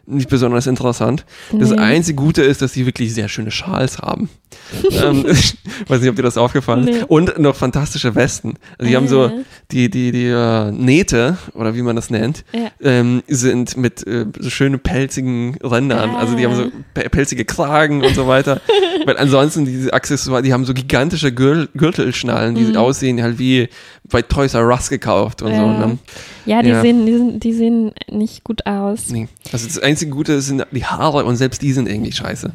[0.07, 1.25] nicht besonders interessant.
[1.51, 1.77] Das Nee.
[1.77, 4.29] einzige Gute ist, dass die wirklich sehr schöne Schals haben.
[5.03, 6.99] ähm, ich weiß nicht, ob dir das aufgefallen ist.
[7.01, 7.05] Nee.
[7.07, 8.55] Und noch fantastische Westen.
[8.77, 9.31] Also die haben so Ah.
[9.71, 12.69] die, die, die äh, Nähte, oder wie man das nennt, Ja.
[12.81, 16.11] ähm, sind mit äh, so schönen pelzigen Rändern.
[16.11, 18.61] Also die haben so pe- pelzige Kragen und so weiter.
[19.05, 22.77] Weil ansonsten diese Accessoires, die haben so gigantische Gür Gürtelschnallen, die Mhm.
[22.77, 23.69] aussehen halt wie
[24.09, 25.67] bei Toys R Us gekauft und so.
[25.67, 25.97] Ne?
[26.45, 26.81] Ja, die, Ja.
[26.81, 29.09] Sehen, die, sind, die sehen nicht gut aus.
[29.09, 29.27] Nee.
[29.51, 32.51] Also das einzige Gute sind die Haare und selbst die sind irgendwie scheiße.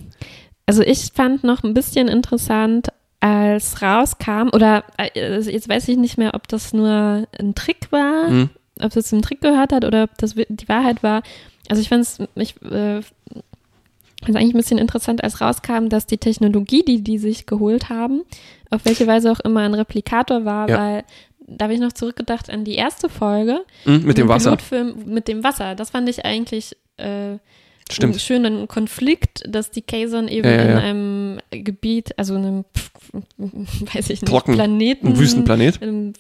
[0.67, 6.17] Also ich fand noch ein bisschen interessant, als rauskam, oder äh, jetzt weiß ich nicht
[6.17, 8.51] mehr, ob das nur ein Trick war, Hm.
[8.81, 11.23] ob das zum Trick gehört hat oder ob das die Wahrheit war.
[11.69, 13.01] Also ich fand es ich, äh,
[14.23, 18.23] eigentlich ein bisschen interessant, als rauskam, dass die Technologie, die die sich geholt haben,
[18.71, 20.79] auf welche Weise auch immer ein Replikator war, Ja.
[20.79, 21.05] weil
[21.51, 23.65] da habe ich noch zurückgedacht an die erste Folge.
[23.85, 24.51] Hm, mit dem Wasser.
[24.57, 25.75] Pilotfilm mit dem Wasser.
[25.75, 27.41] Das fand ich eigentlich äh, einen
[27.91, 28.21] Stimmt.
[28.21, 30.79] schönen Konflikt, dass die Kazon eben Ja, ja, in ja.
[30.79, 32.65] einem Gebiet, also einem,
[33.39, 34.55] weiß ich nicht, Trocken.
[34.55, 35.83] Planeten, Ein Wüstenplanet.
[35.83, 36.13] in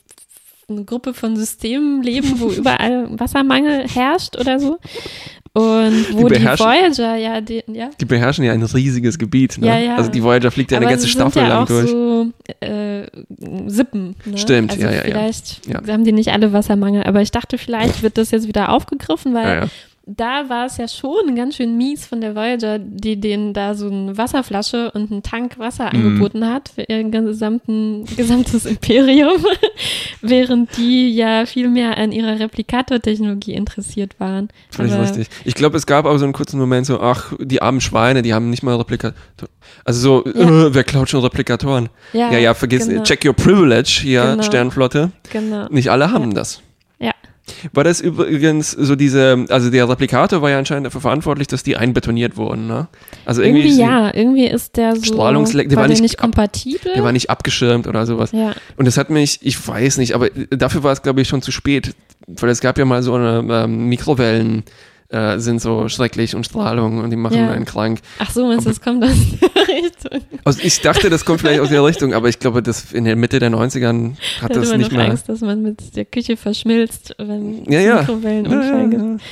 [0.68, 4.78] eine Gruppe von Systemen leben, wo überall Wassermangel herrscht oder so.
[5.52, 7.90] Und wo Die die, Voyager, ja, die, ja.
[8.00, 9.58] Die beherrschen ja ein riesiges Gebiet.
[9.58, 9.66] Ne?
[9.66, 9.96] Ja, ja.
[9.96, 11.90] Also die Voyager fliegt ja eine Aber ganze sie Staffel lang durch.
[11.90, 12.26] so
[12.60, 13.02] äh,
[13.66, 14.14] Sippen.
[14.24, 14.38] Ne?
[14.38, 15.00] Stimmt, also ja, ja.
[15.02, 19.34] Vielleicht haben die nicht alle Wassermangel, aber ich dachte, vielleicht wird das jetzt wieder aufgegriffen,
[19.34, 19.68] weil.
[20.16, 23.88] Da war es ja schon ganz schön mies von der Voyager, die denen da so
[23.88, 26.01] eine Wasserflasche und einen Tank Wasser Mhm.
[26.07, 29.44] angeboten hat für ihr gesamten, gesamtes Imperium,
[30.23, 34.49] während die ja viel mehr an ihrer Replikatortechnologie interessiert waren.
[34.70, 35.29] Völlig Aber- richtig.
[35.44, 38.35] Ich glaube, es gab auch so einen kurzen Moment so, ach, die armen Schweine, die
[38.35, 39.14] haben nicht mal Replikatoren.
[39.85, 40.66] Also so, Ja.
[40.66, 41.88] äh, wer klaut schon Replikatoren?
[42.12, 43.03] Ja, Ja, ja, vergiss, genau.
[43.03, 44.42] check your privilege hier, Genau.
[44.42, 45.12] Sternflotte.
[45.33, 45.66] Genau.
[45.70, 46.62] Nicht alle haben das.
[47.73, 51.77] War das übrigens so diese, also der Replikator war ja anscheinend dafür verantwortlich, dass die
[51.77, 52.88] einbetoniert wurden, ne?
[53.25, 56.92] Also irgendwie, Irgendwie ja, irgendwie ist der so, Strahlungsleck- der war nicht nicht ab- kompatibel.
[56.94, 58.33] der war nicht abgeschirmt oder sowas.
[58.33, 61.42] ja, Und das hat mich, ich weiß nicht, aber dafür war es, glaube ich, schon
[61.42, 61.94] zu spät.
[62.27, 64.62] Weil es gab ja mal so eine ähm, Mikrowellen,
[65.11, 67.51] äh, sind so schrecklich und Strahlung und die machen Ja.
[67.51, 68.01] einen krank.
[68.18, 70.20] ach so, meinst du, das kommt aus der Richtung?
[70.44, 73.16] Also ich dachte, das kommt vielleicht aus der Richtung, aber ich glaube, das in der
[73.16, 75.11] Mitte der 90ern hat Da das nicht mehr.
[75.11, 77.99] Angst, dass man mit der Küche verschmilzt, wenn Ja, ja.
[78.01, 79.23] Mikrowellenunfall gibt.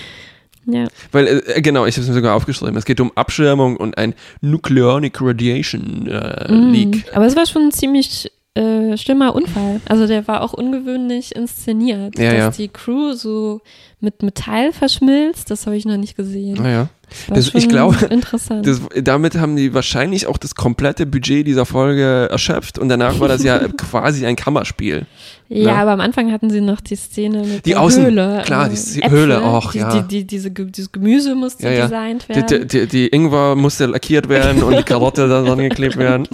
[0.70, 0.86] Ja.
[1.12, 2.76] Weil, äh, genau, ich habe es mir sogar aufgeschrieben.
[2.76, 4.12] Es geht um Abschirmung und ein
[4.42, 6.72] Nucleonic Radiation äh, Mm.
[6.72, 7.04] Leak.
[7.14, 9.80] Aber es war schon ziemlich äh, schlimmer Unfall.
[9.88, 12.18] Also der war auch ungewöhnlich inszeniert.
[12.18, 12.50] Ja, dass ja.
[12.50, 13.60] die Crew so
[14.00, 16.56] mit Metall verschmilzt, das habe ich noch nicht gesehen.
[16.62, 16.88] Naja.
[17.28, 18.66] War das- ich glaube, Interessant.
[18.66, 23.28] Das, damit haben die wahrscheinlich auch das komplette Budget dieser Folge erschöpft und danach war
[23.28, 25.06] das ja quasi ein Kammerspiel.
[25.48, 25.78] ja, ne?
[25.80, 28.42] aber am Anfang hatten sie noch die Szene mit Die der Außen- Höhle.
[28.44, 30.00] klar, äh, die Äpfel, Höhle, ach, die, ja.
[30.02, 31.82] Die, die, diese, dieses Gemüse musste Ja, ja.
[31.86, 32.46] designt werden.
[32.46, 36.28] die, die, die Ingwer musste lackiert werden und die Karotte da dran geklebt werden.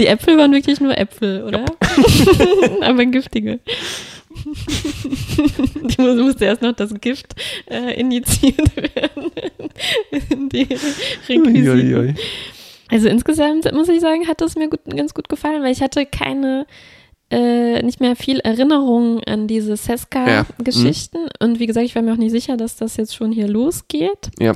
[0.00, 1.66] Die Äpfel waren wirklich nur Äpfel, oder?
[2.80, 3.60] Aber giftige.
[4.34, 7.34] Die muss, musste erst noch das Gift
[7.70, 9.30] äh, injiziert werden.
[10.30, 10.68] in die
[11.28, 12.16] Requisiten.
[12.88, 16.06] Also insgesamt muss ich sagen, hat es mir gut, ganz gut gefallen, weil ich hatte
[16.06, 16.66] keine,
[17.30, 21.18] äh, nicht mehr viel Erinnerung an diese Ja, Seska-Geschichten.
[21.40, 24.30] Und wie gesagt, ich war mir auch nicht sicher, dass das jetzt schon hier losgeht.
[24.38, 24.54] Ja.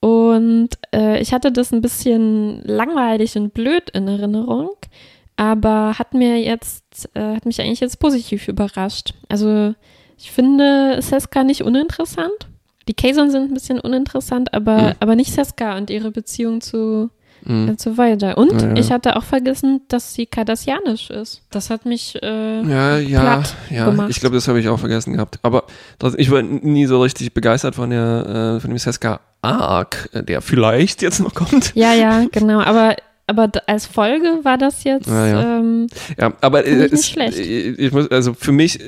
[0.00, 4.70] Und äh, ich hatte das ein bisschen langweilig und blöd in Erinnerung,
[5.36, 9.14] aber hat mir jetzt, äh, hat mich eigentlich jetzt positiv überrascht.
[9.28, 9.74] Also
[10.18, 12.30] ich finde Seska nicht uninteressant.
[12.88, 14.92] Die Kazon sind ein bisschen uninteressant, aber, Mhm.
[15.00, 17.10] aber nicht Seska und ihre Beziehung zu,
[17.44, 17.76] Mhm.
[17.78, 18.38] zu Voyager.
[18.38, 18.76] Und Ja, ja.
[18.76, 21.42] ich hatte auch vergessen, dass sie kardassianisch ist.
[21.50, 23.86] Das hat mich äh, Ja, ja, platt ja.
[23.90, 24.08] gemacht.
[24.10, 25.38] Ich glaube, das habe ich auch vergessen gehabt.
[25.42, 25.64] Aber
[25.98, 29.20] trotzdem, ich war nie so richtig begeistert von der, äh, von dem Seska
[29.54, 31.72] Arc, äh, der vielleicht jetzt noch kommt.
[31.74, 32.60] Ja, ja, genau.
[32.60, 35.06] Aber, aber als Folge war das jetzt.
[35.08, 35.58] Ja, ja.
[35.58, 35.86] Ähm,
[36.18, 37.38] Ja, aber Finde ich äh, nicht schlecht.
[37.38, 38.78] äh, ich muss, also für mich,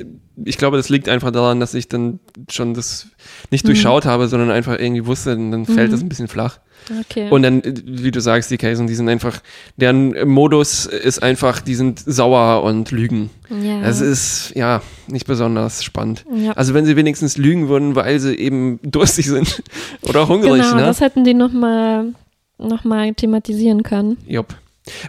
[0.45, 2.19] ich glaube, das liegt einfach daran, dass ich dann
[2.49, 3.07] schon das
[3.51, 3.69] nicht Mhm.
[3.69, 5.91] durchschaut habe, sondern einfach irgendwie wusste, dann fällt Mhm.
[5.91, 6.59] das ein bisschen flach.
[6.99, 7.29] Okay.
[7.29, 9.41] Und dann, wie du sagst, die Casen, die sind einfach,
[9.77, 13.29] deren Modus ist einfach, die sind sauer und lügen.
[13.49, 13.81] ja.
[13.81, 16.25] Das ist, ja, nicht besonders spannend.
[16.33, 16.51] ja.
[16.53, 19.63] Also wenn sie wenigstens lügen würden, weil sie eben durstig sind
[20.01, 20.81] oder hungrig, genau, ne?
[20.81, 22.13] das hätten die nochmal
[22.57, 24.17] noch mal thematisieren können.
[24.27, 24.55] Jupp.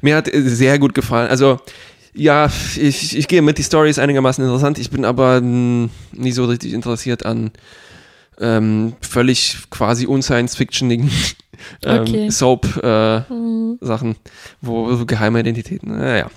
[0.02, 1.28] Mir hat äh, sehr gut gefallen.
[1.28, 1.59] Also,
[2.14, 4.78] ja, ich, ich gehe mit, die Story ist einigermaßen interessant.
[4.78, 7.50] Ich bin aber mh, nie so richtig interessiert an
[8.40, 11.11] ähm, völlig quasi unscience-fictionigen
[11.85, 12.31] ähm, Okay.
[12.31, 13.26] Soap-Sachen,
[14.09, 14.16] Hm.
[14.61, 15.96] wo so geheime Identitäten.
[15.98, 16.31] Naja.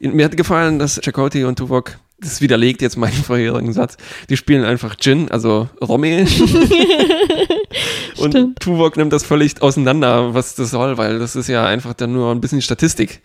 [0.00, 3.96] Mir hat gefallen, dass Chakoti und Tuvok, das widerlegt jetzt meinen vorherigen Satz,
[4.28, 6.26] die spielen einfach Gin, also Romy.
[8.18, 8.60] und Stimmt.
[8.60, 12.30] Tuvok nimmt das völlig auseinander, was das soll, weil das ist ja einfach dann nur
[12.30, 13.20] ein bisschen Statistik.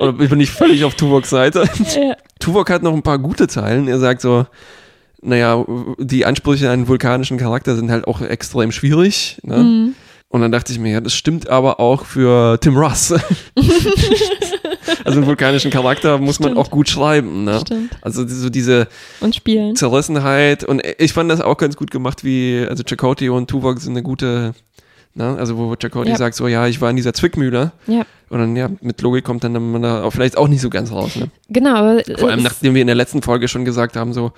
[0.00, 1.68] Oder bin ich völlig auf Tuvoks Seite?
[1.96, 2.16] Ja.
[2.38, 3.88] Tuvok hat noch ein paar gute Zeilen.
[3.88, 4.46] Er sagt so,
[5.24, 5.64] naja,
[5.98, 9.38] die Ansprüche an einen vulkanischen Charakter sind halt auch extrem schwierig.
[9.42, 9.56] Ne?
[9.56, 9.94] Hm.
[10.28, 13.12] Und dann dachte ich mir, ja, das stimmt aber auch für Tim Russ.
[15.04, 16.58] also einen vulkanischen Charakter muss man Stimmt.
[16.66, 17.44] auch gut schreiben.
[17.44, 17.60] Ne?
[17.60, 17.92] Stimmt.
[18.02, 18.88] Also so diese
[19.20, 19.76] Und spielen.
[19.76, 23.92] Zerrissenheit und ich fand das auch ganz gut gemacht, wie, also Chakotay und Tuvok sind
[23.92, 24.54] eine gute,
[25.14, 25.36] ne?
[25.38, 26.16] also wo Chakotay Ja.
[26.16, 28.02] sagt so, ja, ich war in dieser Zwickmühle Ja.
[28.28, 30.90] und dann, ja, mit Logik kommt dann man da auch vielleicht auch nicht so ganz
[30.90, 31.16] raus.
[31.16, 31.28] Ne?
[31.48, 31.76] Genau.
[31.76, 34.32] aber Vor allem, nachdem wir in der letzten Folge schon gesagt haben, so,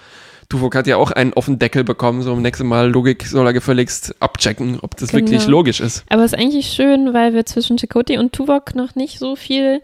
[0.49, 3.53] Tuvok hat ja auch einen offenen Deckel bekommen, so im nächsten Mal Logik soll er
[3.53, 5.23] gefälligst abchecken, ob das Genau.
[5.27, 6.05] wirklich logisch ist.
[6.09, 9.83] Aber es ist eigentlich schön, weil wir zwischen Chakotay und Tuvok noch nicht so viel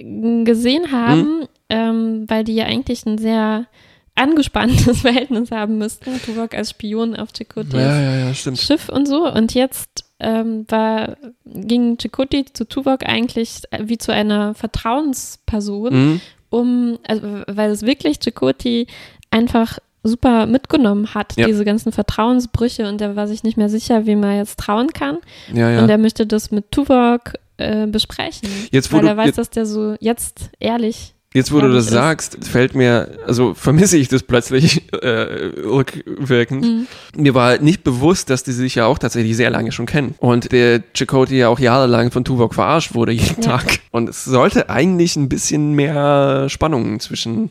[0.00, 3.66] mm, gesehen haben, ähm, weil die ja eigentlich ein sehr
[4.14, 6.20] angespanntes Verhältnis haben müssten.
[6.24, 8.34] Tuvok als Spion auf Chakotay Ja, ja, ja.
[8.34, 9.30] Schiff und so.
[9.30, 16.20] Und jetzt ähm, war, ging Chakotay zu Tuvok eigentlich wie zu einer Vertrauensperson, Mhm.
[16.50, 18.86] um, also, weil es wirklich Chakotay
[19.30, 21.46] einfach super mitgenommen hat, Ja.
[21.46, 25.18] diese ganzen Vertrauensbrüche und er war sich nicht mehr sicher, wem er jetzt trauen kann.
[25.52, 25.82] Ja, ja.
[25.82, 28.48] Und er möchte das mit Tuvok äh, besprechen.
[28.70, 31.14] Jetzt, weil du- er weiß, jetzt- dass der so jetzt ehrlich.
[31.32, 31.92] Jetzt, wo du das ist.
[31.92, 35.06] sagst, fällt mir, also vermisse ich das plötzlich äh,
[35.64, 36.64] rückwirkend.
[36.64, 36.86] Mhm.
[37.14, 40.14] Mir war nicht bewusst, dass die sich ja auch tatsächlich sehr lange schon kennen.
[40.18, 43.58] Und der Chakotay ja auch jahrelang von Tuvok verarscht wurde jeden Ja.
[43.58, 43.78] Tag.
[43.92, 47.50] Und es sollte eigentlich ein bisschen mehr Spannung zwischen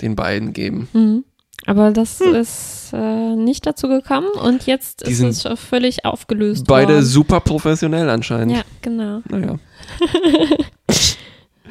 [0.00, 0.88] den beiden geben.
[0.94, 1.24] Mhm.
[1.66, 5.06] Aber das ist äh, nicht dazu gekommen und jetzt Hm.
[5.06, 7.04] Die ist es schon völlig aufgelöst Beide worden.
[7.04, 8.56] super professionell anscheinend.
[8.56, 9.20] Ja, genau.
[9.28, 9.58] Naja.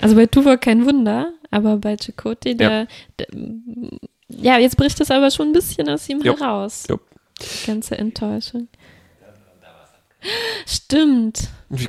[0.04, 2.88] Also bei Tuvok kein Wunder, aber bei Chakotay, der,
[3.20, 3.28] der
[4.30, 6.36] ja, jetzt bricht es aber schon ein bisschen aus ihm Jo.
[6.40, 6.86] heraus.
[6.90, 7.00] Jo.
[7.40, 8.68] Die ganze Enttäuschung.
[10.66, 11.88] Stimmt, Wie,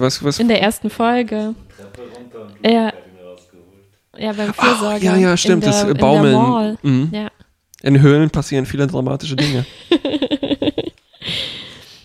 [0.00, 0.38] was, was?
[0.38, 1.54] in der ersten Folge.
[2.62, 2.92] Ja.
[4.18, 5.04] Ja, beim Ach, Fürsorger.
[5.04, 5.64] ja, ja, stimmt.
[5.64, 6.78] Der, das Baumeln.
[6.82, 7.08] Mhm.
[7.12, 7.28] Ja.
[7.82, 9.66] In Höhlen passieren viele dramatische Dinge.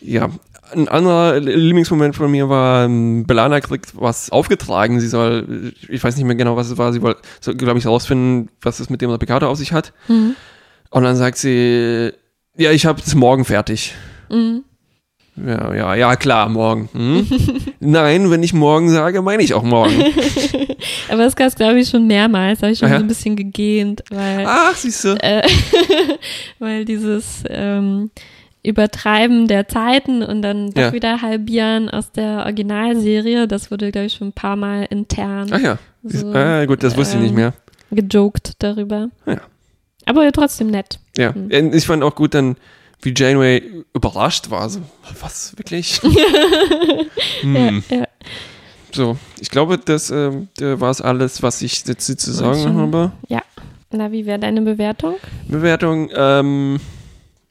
[0.02, 0.30] ja,
[0.74, 5.00] ein anderer Lieblingsmoment von mir war, ähm, Belana kriegt was aufgetragen.
[5.00, 7.86] Sie soll, ich weiß nicht mehr genau, was es war, sie wollte, so, glaube ich,
[7.86, 9.94] herausfinden, was es mit dem Replicator auf sich hat.
[10.08, 10.36] Mhm.
[10.90, 12.12] Und dann sagt sie,
[12.58, 13.96] ja, ich habe es morgen fertig.
[14.30, 14.64] Mhm.
[15.46, 16.90] Ja, ja, ja, klar, morgen.
[16.94, 17.28] Hm?
[17.80, 19.94] Nein, wenn ich morgen sage, meine ich auch morgen.
[21.10, 22.60] Aber das gab es, glaube ich, schon mehrmals.
[22.60, 22.98] Da habe ich schon Aha.
[22.98, 25.10] so ein bisschen gegähnt, weil, Ach, siehst du.
[25.22, 25.42] äh,
[26.60, 28.12] weil dieses ähm,
[28.64, 30.94] Übertreiben der Zeiten und dann doch Ja.
[30.94, 35.60] wieder halbieren aus der Originalserie, das wurde, glaube ich, schon ein paar Mal intern Ach
[35.60, 35.78] ja.
[36.04, 37.54] so, ah, gut, das wusste ich nicht ähm, mehr.
[37.92, 39.10] gejoked darüber.
[39.26, 39.42] Ja.
[40.06, 41.00] Aber trotzdem nett.
[41.18, 41.74] Ja, Mhm.
[41.74, 42.56] ich fand auch gut dann,
[43.02, 44.70] wie Janeway überrascht war.
[44.70, 44.82] So,
[45.22, 46.00] was, wirklich?
[47.42, 47.84] hm.
[47.90, 48.08] Ja, ja.
[48.94, 52.78] So, ich glaube, das ähm, war es alles, was ich dazu zu sagen schon.
[52.78, 53.12] habe.
[53.94, 55.16] Na, wie wäre deine Bewertung?
[55.48, 56.80] Bewertung, ähm,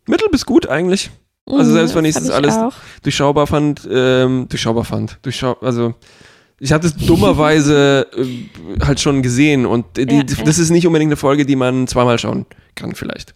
[0.06, 1.10] mittel bis gut eigentlich.
[1.46, 2.74] Also Mhm, selbst wenn das ich das alles- Auch.
[3.02, 5.18] Durchschaubar fand, ähm, durchschaubar fand.
[5.22, 5.94] Durchschau also,
[6.58, 10.44] ich hatte es dummerweise äh, halt schon gesehen und die, Ja, die, ja.
[10.44, 13.34] das ist nicht unbedingt eine Folge, die man zweimal schauen kann, vielleicht.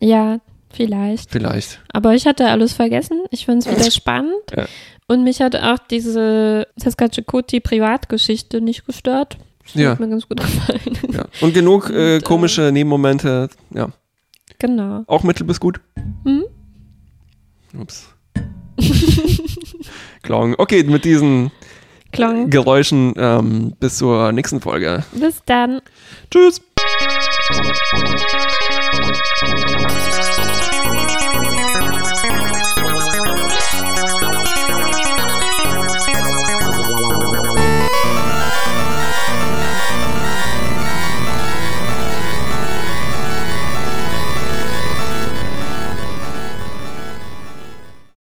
[0.00, 0.38] Ja,
[0.74, 1.30] vielleicht.
[1.30, 1.80] Vielleicht.
[1.92, 3.22] Aber ich hatte alles vergessen.
[3.30, 4.34] Ich fand es wieder spannend.
[4.56, 4.66] Ja.
[5.06, 9.36] Und mich hat auch diese Seska Chakoti Privatgeschichte nicht gestört.
[9.64, 9.90] Das Ja.
[9.92, 10.98] hat mir ganz gut gefallen.
[11.12, 11.24] Ja.
[11.40, 13.88] Und genug äh, Und, äh, komische Nebenmomente, ja.
[14.58, 15.04] genau.
[15.06, 15.80] Auch mittel bis gut.
[16.24, 16.44] Hm?
[17.78, 18.08] Ups.
[20.22, 20.54] Klong.
[20.58, 21.50] Okay, mit diesen
[22.12, 22.48] Klong.
[22.50, 25.04] Geräuschen ähm, bis zur nächsten Folge.
[25.12, 25.80] Bis dann.
[26.30, 26.60] Tschüss.